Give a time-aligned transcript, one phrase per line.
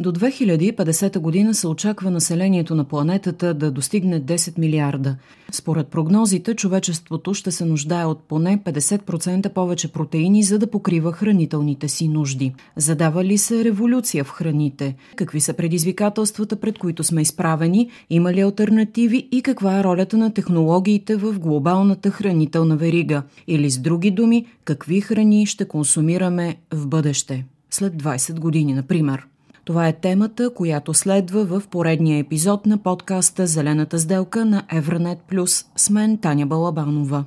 [0.00, 5.16] До 2050 година се очаква населението на планетата да достигне 10 милиарда.
[5.52, 11.88] Според прогнозите, човечеството ще се нуждае от поне 50% повече протеини, за да покрива хранителните
[11.88, 12.52] си нужди.
[12.76, 14.94] Задава ли се революция в храните?
[15.16, 17.90] Какви са предизвикателствата, пред които сме изправени?
[18.10, 23.22] Има ли альтернативи и каква е ролята на технологиите в глобалната хранителна верига?
[23.46, 27.44] Или с други думи, какви храни ще консумираме в бъдеще?
[27.70, 29.29] След 20 години, например.
[29.70, 35.64] Това е темата, която следва в поредния епизод на подкаста Зелената сделка на Евранет Плюс
[35.76, 37.24] с мен Таня Балабанова.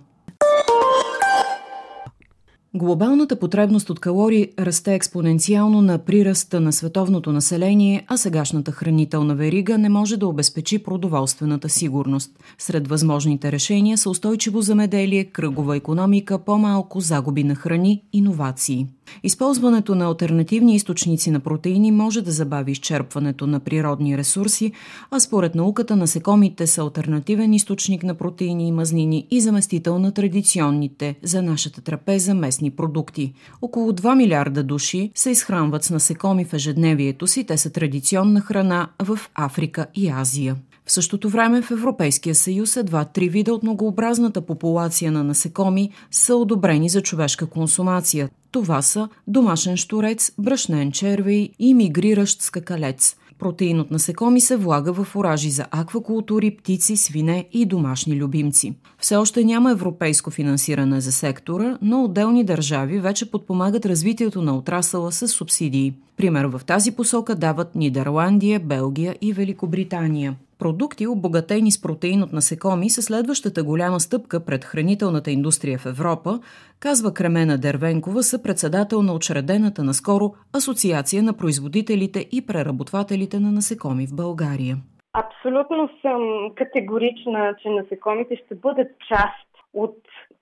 [2.73, 9.77] Глобалната потребност от калории расте експоненциално на приръста на световното население, а сегашната хранителна верига
[9.77, 12.31] не може да обезпечи продоволствената сигурност.
[12.57, 18.87] Сред възможните решения са устойчиво замеделие, кръгова економика, по-малко загуби на храни, иновации.
[19.23, 24.71] Използването на альтернативни източници на протеини може да забави изчерпването на природни ресурси,
[25.12, 31.15] а според науката насекомите са альтернативен източник на протеини и мазнини и заместител на традиционните
[31.24, 33.34] за нашата трапеза местни продукти.
[33.62, 38.90] Около 2 милиарда души се изхранват с насекоми в ежедневието си, те са традиционна храна
[39.04, 40.55] в Африка и Азия.
[40.85, 46.35] В същото време в Европейския съюз едва три вида от многообразната популация на насекоми са
[46.35, 48.29] одобрени за човешка консумация.
[48.51, 53.15] Това са домашен штурец, брашнен червей и мигриращ скакалец.
[53.40, 58.75] Протеин от насекоми се влага в оражи за аквакултури, птици, свине и домашни любимци.
[58.99, 65.12] Все още няма европейско финансиране за сектора, но отделни държави вече подпомагат развитието на отрасъла
[65.12, 65.94] с субсидии.
[66.18, 70.35] Пример в тази посока дават Нидерландия, Белгия и Великобритания.
[70.63, 76.40] Продукти, обогатени с протеин от насекоми, са следващата голяма стъпка пред хранителната индустрия в Европа,
[76.79, 84.16] казва Кремена Дервенкова, съпредседател на учредената наскоро Асоциация на производителите и преработвателите на насекоми в
[84.16, 84.75] България.
[85.13, 86.22] Абсолютно съм
[86.56, 89.97] категорична, че насекомите ще бъдат част от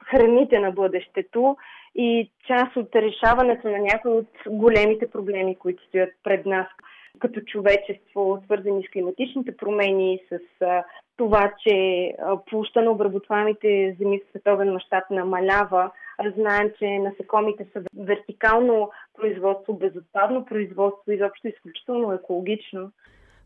[0.09, 1.55] храните на бъдещето
[1.95, 6.67] и част от решаването на някои от големите проблеми, които стоят пред нас
[7.19, 10.39] като човечество, свързани с климатичните промени, с
[11.17, 12.13] това, че
[12.49, 15.91] площа на обработваемите земи в световен мащаб намалява.
[16.37, 22.91] Знаем, че насекомите са вертикално производство, безотпадно производство, изобщо изключително екологично.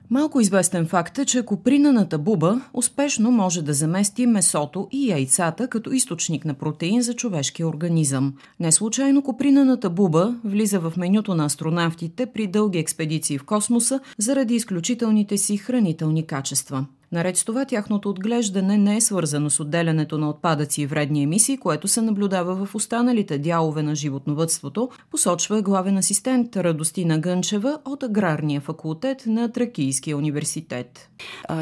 [0.10, 5.92] Малко известен факт е, че копринената буба успешно може да замести месото и яйцата като
[5.92, 8.34] източник на протеин за човешкия организъм.
[8.60, 14.56] Не случайно копринената буба влиза в менюто на астронавтите при дълги експедиции в космоса заради
[14.56, 16.86] изключителните си хранителни качества.
[17.16, 21.58] Наред с това, тяхното отглеждане не е свързано с отделянето на отпадъци и вредни емисии,
[21.58, 28.62] което се наблюдава в останалите дялове на животновътството, посочва главен асистент Радостина Гънчева от Аграрния
[28.62, 31.10] факултет на Тракийския университет.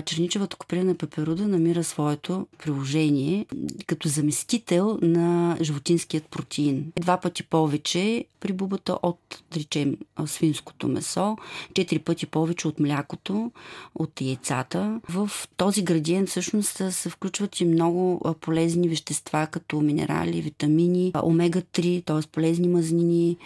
[0.05, 3.45] Черничевата коприна пеперуда намира своето приложение
[3.87, 6.91] като заместител на животинският протеин.
[6.99, 11.37] Два пъти повече при бубата от, да речем, свинското месо,
[11.73, 13.51] четири пъти повече от млякото,
[13.95, 15.01] от яйцата.
[15.09, 22.27] В този градиент всъщност се включват и много полезни вещества, като минерали, витамини, омега-3, т.е.
[22.31, 23.37] полезни мазнини,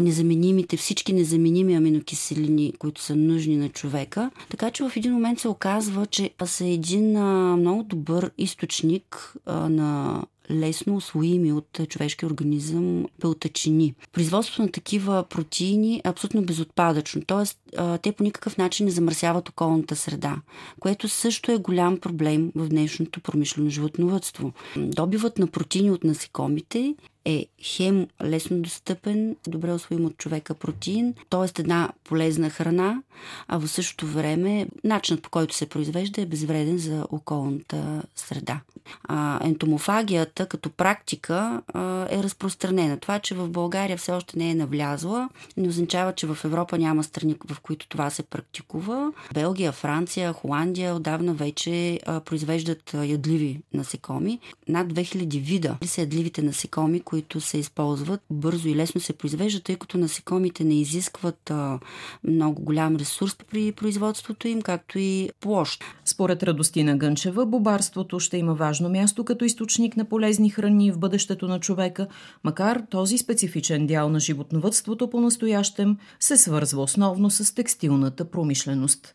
[0.00, 4.30] незаменимите, всички незаменими аминокиселини, които са нужни на човека.
[4.48, 7.10] Така че в един момент се оказва, че са един
[7.56, 13.94] много добър източник на лесно освоими от човешкия организъм белтачини.
[14.12, 17.98] Производството на такива протеини е абсолютно безотпадъчно, т.е.
[17.98, 20.36] те по никакъв начин не замърсяват околната среда,
[20.80, 24.52] което също е голям проблем в днешното промишлено животновътство.
[24.76, 31.60] Добивът на протеини от насекомите е хем лесно достъпен, добре освоим от човека протеин, т.е.
[31.60, 33.02] една полезна храна,
[33.48, 38.60] а в същото време начинът по който се произвежда е безвреден за околната среда.
[39.04, 42.98] А, ентомофагията като практика а, е разпространена.
[42.98, 47.04] Това, че в България все още не е навлязла, не означава, че в Европа няма
[47.04, 49.12] страни, в които това се практикува.
[49.34, 54.38] Белгия, Франция, Холандия отдавна вече а, произвеждат ядливи насекоми.
[54.68, 59.76] Над 2000 вида са ядливите насекоми, които се използват, бързо и лесно се произвеждат, тъй
[59.76, 61.78] като насекомите не изискват а,
[62.24, 65.84] много голям ресурс при производството им, както и площ.
[66.04, 71.48] Според Радостина Гънчева, бобарството ще има важно място като източник на полезни храни в бъдещето
[71.48, 72.06] на човека,
[72.44, 79.14] макар този специфичен дял на животновътството по-настоящем се свързва основно с текстилната промишленост.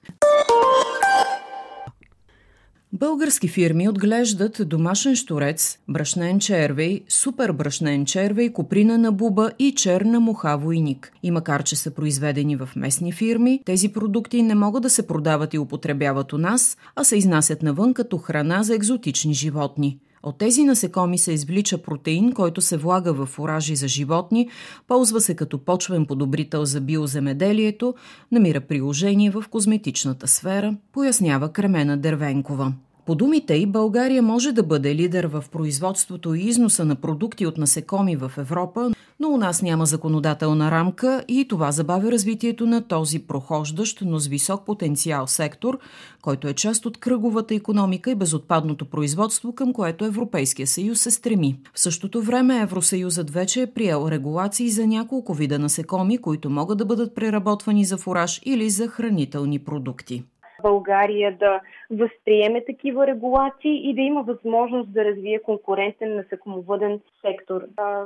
[2.94, 10.20] Български фирми отглеждат домашен шторец, брашнен червей, супер брашнен червей, коприна на буба и черна
[10.20, 11.12] муха войник.
[11.24, 15.54] И макар, че са произведени в местни фирми, тези продукти не могат да се продават
[15.54, 20.00] и употребяват у нас, а се изнасят навън като храна за екзотични животни.
[20.24, 24.50] От тези насекоми се извлича протеин, който се влага в фуражи за животни,
[24.88, 27.96] ползва се като почвен подобрител за биоземеделието,
[28.32, 32.74] намира приложение в козметичната сфера, пояснява Кремена Дервенкова.
[33.08, 37.58] По думите и България може да бъде лидер в производството и износа на продукти от
[37.58, 43.20] насекоми в Европа, но у нас няма законодателна рамка и това забавя развитието на този
[43.20, 45.80] прохождащ, но с висок потенциал сектор,
[46.22, 51.60] който е част от кръговата економика и безотпадното производство, към което Европейския съюз се стреми.
[51.74, 56.86] В същото време Евросъюзът вече е приел регулации за няколко вида насекоми, които могат да
[56.86, 60.24] бъдат преработвани за фураж или за хранителни продукти.
[60.62, 61.62] България да
[61.92, 67.62] възприеме такива регулации и да има възможност да развие конкурентен насекомовъден сектор.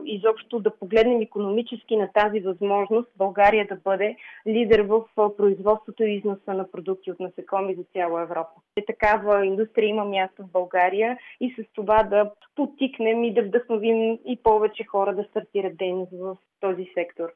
[0.05, 4.15] Изобщо да погледнем економически на тази възможност България да бъде
[4.47, 5.03] лидер в
[5.37, 8.51] производството и износа на продукти от насекоми за цяла Европа.
[8.77, 14.19] И такава индустрия има място в България и с това да потикнем и да вдъхновим
[14.25, 17.29] и повече хора да стартират дейност в този сектор.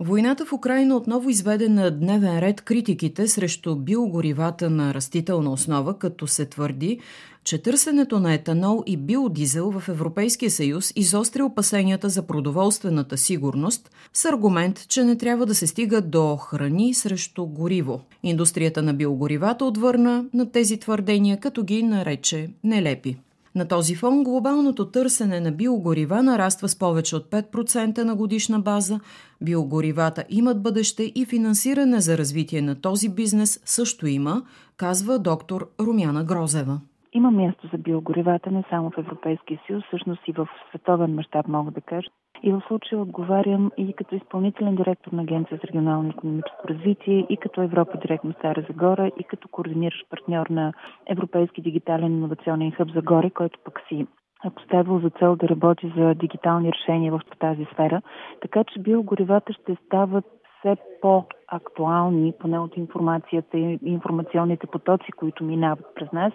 [0.00, 6.26] Войната в Украина отново изведе на дневен ред критиките срещу биогоривата на растителна основа, като
[6.26, 7.00] се твърди,
[7.44, 14.24] че търсенето на етанол и биодизел в Европейския съюз изостри опасенията за продоволствената сигурност с
[14.24, 18.00] аргумент, че не трябва да се стига до храни срещу гориво.
[18.22, 23.16] Индустрията на биогоривата отвърна на тези твърдения, като ги нарече нелепи.
[23.54, 29.00] На този фон глобалното търсене на биогорива нараства с повече от 5% на годишна база.
[29.40, 34.42] Биогоривата имат бъдеще и финансиране за развитие на този бизнес също има,
[34.76, 36.80] казва доктор Румяна Грозева.
[37.16, 41.70] Има място за биогоривата не само в Европейския съюз, всъщност и в световен мащаб мога
[41.70, 42.08] да кажа.
[42.42, 47.36] И в случая отговарям и като изпълнителен директор на Агенция за регионално економическо развитие, и
[47.36, 50.72] като Европа директно Стара Загора, и като координиращ партньор на
[51.06, 54.06] Европейски дигитален инновационен хъб Загоре, който пък си
[54.46, 58.02] е поставил за цел да работи за дигитални решения в тази сфера.
[58.42, 60.24] Така че биогоривата ще стават
[60.64, 66.32] все по-актуални, поне от информацията и информационните потоци, които минават през нас,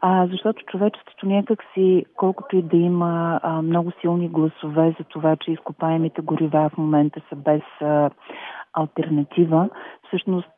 [0.00, 5.36] а, защото човечеството някак си, колкото и да има а, много силни гласове за това,
[5.36, 8.10] че изкопаемите горива в момента са без а,
[8.72, 9.68] альтернатива,
[10.06, 10.48] всъщност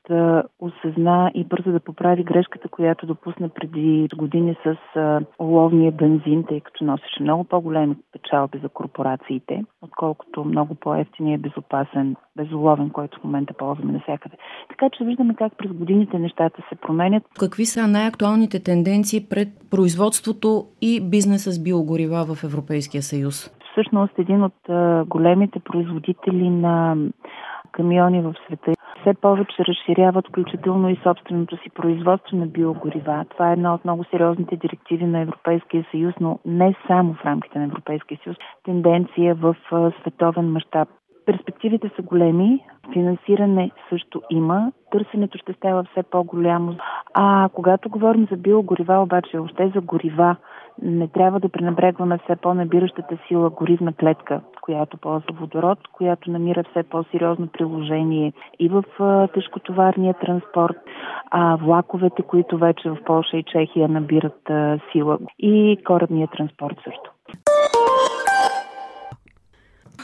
[0.60, 4.76] осъзна и бързо да поправи грешката, която допусна преди години с
[5.38, 12.90] оловния бензин, тъй като носеше много по-големи печалби за корпорациите, отколкото много по-ефтиния безопасен безоловен,
[12.90, 14.36] който в момента ползваме навсякъде.
[14.68, 17.22] Така че виждаме как през годините нещата се променят.
[17.38, 23.50] Какви са най-актуалните тенденции пред производството и бизнеса с биогорива в Европейския съюз?
[23.72, 24.54] Всъщност един от
[25.08, 26.96] големите производители на
[27.72, 28.72] камиони в света
[29.02, 33.24] все повече разширяват включително и собственото си производство на биогорива.
[33.30, 37.58] Това е една от много сериозните директиви на Европейския съюз, но не само в рамките
[37.58, 38.36] на Европейския съюз.
[38.64, 39.56] Тенденция в
[40.00, 40.88] световен мащаб.
[41.26, 46.74] Перспективите са големи, финансиране също има, търсенето ще става все по-голямо.
[47.14, 50.36] А когато говорим за биогорива, обаче още за горива,
[50.82, 56.82] не трябва да пренебрегваме все по-набиращата сила горивна клетка, която ползва водород, която намира все
[56.82, 58.84] по-сериозно приложение и в
[59.34, 60.76] тежкотоварния транспорт,
[61.30, 64.50] а влаковете, които вече в Польша и Чехия набират
[64.92, 67.11] сила и корабния транспорт също.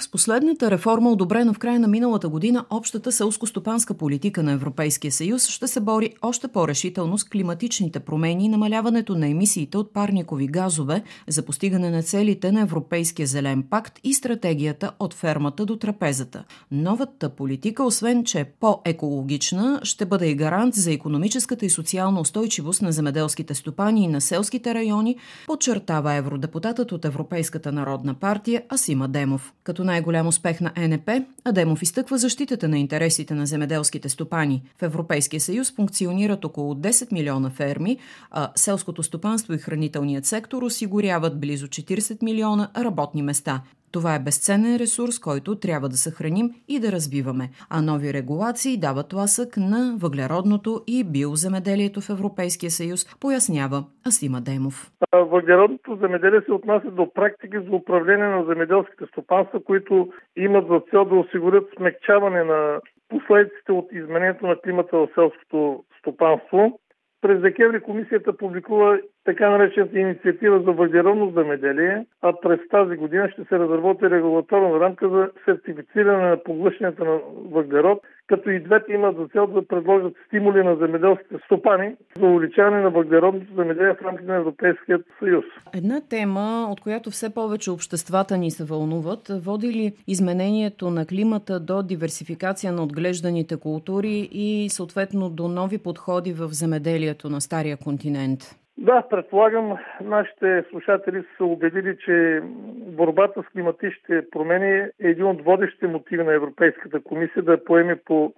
[0.01, 5.49] С последната реформа, одобрена в края на миналата година, общата селско-стопанска политика на Европейския съюз
[5.49, 11.03] ще се бори още по-решително с климатичните промени и намаляването на емисиите от парникови газове
[11.29, 16.45] за постигане на целите на Европейския зелен пакт и стратегията от фермата до трапезата.
[16.71, 22.83] Новата политика, освен че е по-екологична, ще бъде и гарант за економическата и социална устойчивост
[22.83, 29.53] на земеделските стопани и на селските райони, подчертава евродепутатът от Европейската народна партия Асима Демов.
[29.65, 31.11] Като най-голям успех на НП,
[31.45, 34.63] Адемов изтъква защитата на интересите на земеделските стопани.
[34.79, 37.99] В Европейския съюз функционират около 10 милиона ферми,
[38.31, 43.63] а селското стопанство и хранителният сектор осигуряват близо 40 милиона работни места.
[43.93, 49.13] Това е безценен ресурс, който трябва да съхраним и да развиваме, а нови регулации дават
[49.13, 54.91] ласък на въглеродното и биоземеделието в Европейския съюз, пояснява Асима Демов.
[55.13, 61.05] Въглеродното земеделие се отнася до практики за управление на земеделските стопанства, които имат за цел
[61.05, 66.81] да осигурят смягчаване на последиците от изменението на климата в селското стопанство.
[67.21, 73.45] През декември комисията публикува така наречената инициатива за въглеродно замеделие, а през тази година ще
[73.45, 77.19] се разработи регулаторна рамка за сертифициране на поглъщането на
[77.51, 82.81] въглерод, като и двете имат за цел да предложат стимули на земеделските стопани за увеличаване
[82.81, 85.45] на въглеродното замеделие в рамките на Европейския съюз.
[85.75, 91.61] Една тема, от която все повече обществата ни се вълнуват, води ли изменението на климата
[91.61, 98.41] до диверсификация на отглежданите култури и съответно до нови подходи в земеделието на Стария континент?
[98.81, 102.41] Да, предполагам, нашите слушатели са убедили, че
[102.77, 108.35] борбата с климатичните промени е един от водещите мотиви на Европейската комисия да поеме по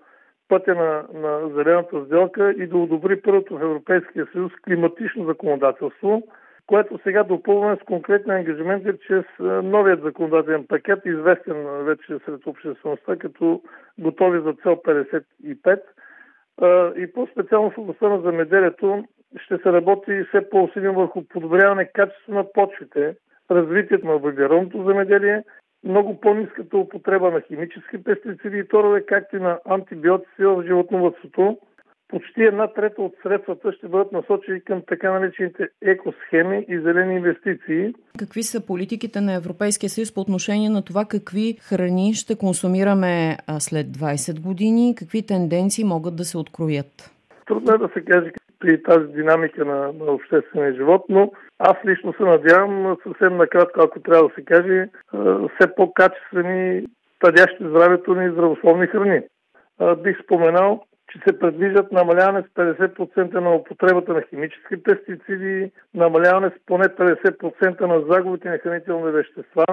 [0.49, 6.23] пътя на, на зелената сделка и да одобри първото в Европейския съюз климатично законодателство,
[6.67, 13.63] което сега допълваме с конкретни ангажименти чрез новият законодателен пакет, известен вече сред обществеността като
[13.99, 15.81] готови за цел 55
[16.97, 19.05] и по-специално в областта на замеделието
[19.37, 23.15] ще се работи все по-усилено върху подобряване качеството на почвите,
[23.51, 25.43] развитието на въглеродното земеделие,
[25.85, 31.59] много по-низката употреба на химически пестициди и торове, както и на антибиотици в животновътството.
[32.09, 37.95] Почти една трета от средствата ще бъдат насочени към така наречените екосхеми и зелени инвестиции.
[38.19, 43.87] Какви са политиките на Европейския съюз по отношение на това какви храни ще консумираме след
[43.87, 47.11] 20 години, какви тенденции могат да се откроят?
[47.47, 52.13] Трудно е да се каже при тази динамика на, на обществения живот, но аз лично
[52.13, 54.89] се надявам съвсем накратко, ако трябва да се каже,
[55.55, 56.87] все по-качествени,
[57.21, 59.23] тъдящи здравето ни здравословни храни.
[60.03, 66.67] Бих споменал, че се предвиждат намаляване с 50% на употребата на химически пестициди, намаляване с
[66.67, 69.65] поне 50% на загубите на хранителни вещества,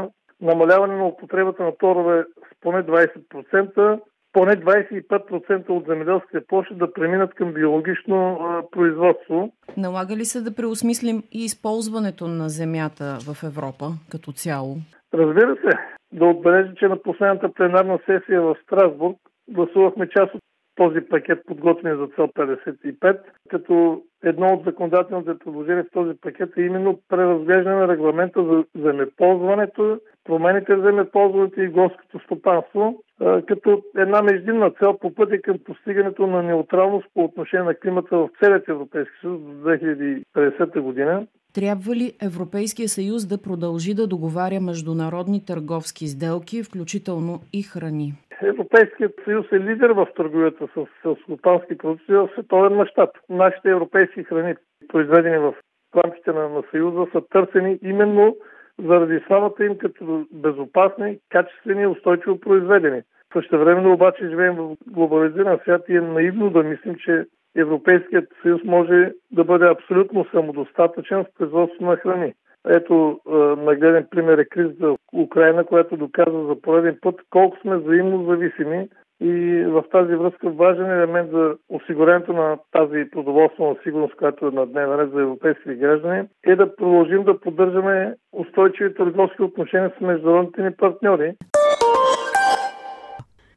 [0.42, 4.00] намаляване на употребата на торове с поне 20%,
[4.38, 8.40] поне 25% от земеделските площи да преминат към биологично
[8.72, 9.54] производство.
[9.78, 14.76] Налага ли се да преосмислим и използването на земята в Европа като цяло?
[15.14, 15.78] Разбира се.
[16.14, 19.18] Да отбележа, че на последната пленарна сесия в Страсбург
[19.50, 20.42] гласувахме част от
[20.76, 26.62] този пакет подготвен за цел 55, като едно от законодателните предложения в този пакет е
[26.62, 33.04] именно преразглеждане на регламента за земеползването, промените в земеползването и горското стопанство,
[33.48, 38.30] като една междинна цел по пътя към постигането на неутралност по отношение на климата в
[38.44, 41.28] целият Европейски съюз до 2050 година.
[41.54, 48.14] Трябва ли Европейския съюз да продължи да договаря международни търговски сделки, включително и храни?
[48.42, 53.10] Европейският съюз е лидер в търговията с селскостопански продукти в световен мащаб.
[53.30, 54.56] Нашите европейски храни,
[54.88, 55.54] произведени в
[55.96, 58.36] рамките на, на Съюза, са търсени именно
[58.80, 63.02] заради славата им като безопасни, качествени и устойчиво произведени.
[63.34, 69.12] Същевременно обаче живеем в глобализиран свят и е наивно да мислим, че Европейският съюз може
[69.32, 72.34] да бъде абсолютно самодостатъчен в производство на храни.
[72.70, 73.20] Ето,
[73.58, 78.88] нагледен пример е кризата в Украина, която доказва за пореден път колко сме взаимно зависими
[79.22, 84.66] и в тази връзка важен елемент за осигурението на тази продоволствена сигурност, която е на
[84.66, 90.62] дневен ред за европейски граждани, е да продължим да поддържаме устойчиви търговски отношения с международните
[90.62, 91.34] ни партньори.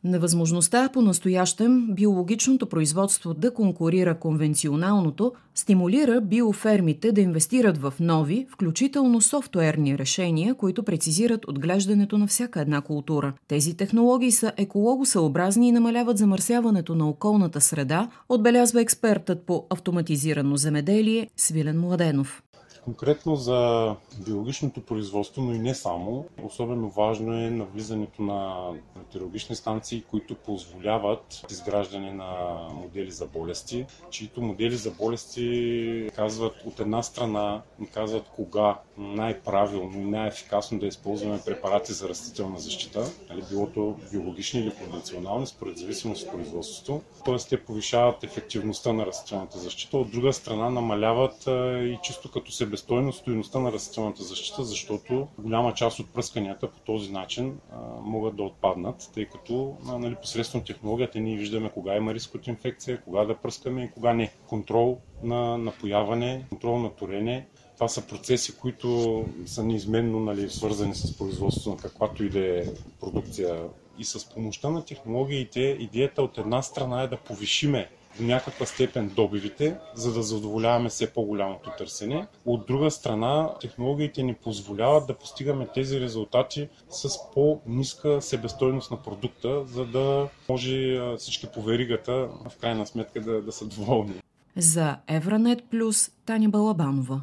[0.04, 9.20] Невъзможността по настоящем биологичното производство да конкурира конвенционалното стимулира биофермите да инвестират в нови, включително
[9.20, 13.32] софтуерни решения, които прецизират отглеждането на всяка една култура.
[13.48, 21.28] Тези технологии са екологосъобразни и намаляват замърсяването на околната среда, отбелязва експертът по автоматизирано земеделие
[21.36, 22.42] Свилен Младенов.
[22.90, 23.94] Конкретно за
[24.26, 31.46] биологичното производство, но и не само, особено важно е навлизането на метеорологични станции, които позволяват
[31.50, 37.62] изграждане на модели за болести, чието модели за болести казват от една страна,
[37.94, 44.60] казват кога най-правилно и най-ефикасно да използваме препарати за растителна защита, нали, било то биологични
[44.60, 47.02] или конвенционални, според зависимост от производството.
[47.24, 49.98] Тоест те повишават ефективността на растителната защита.
[49.98, 51.46] От друга страна намаляват
[51.86, 56.80] и чисто като се себестойност, стоеността на растителната защита, защото голяма част от пръсканията по
[56.80, 61.96] този начин а, могат да отпаднат, тъй като а, нали, посредством технологията ние виждаме кога
[61.96, 64.32] има риск от инфекция, кога да пръскаме и кога не.
[64.46, 71.18] Контрол на напояване, контрол на торене, това са процеси, които са неизменно нали, свързани с
[71.18, 72.64] производството на каквато и да е
[73.00, 73.62] продукция.
[73.98, 79.08] И с помощта на технологиите, идеята от една страна е да повишиме до някаква степен
[79.16, 82.26] добивите, за да задоволяваме все по-голямото търсене.
[82.46, 89.64] От друга страна, технологиите ни позволяват да постигаме тези резултати с по-ниска себестойност на продукта,
[89.66, 92.12] за да може всички по веригата
[92.48, 94.14] в крайна сметка да, да са доволни.
[94.56, 97.20] За Евранет Плюс Таня Балабанова.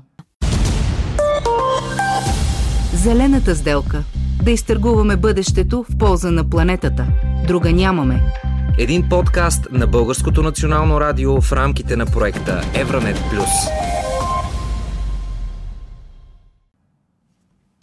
[2.94, 4.04] Зелената сделка.
[4.44, 7.08] Да изтъргуваме бъдещето в полза на планетата.
[7.48, 8.34] Друга нямаме.
[8.80, 13.50] Един подкаст на Българското национално радио в рамките на проекта Евранет Плюс.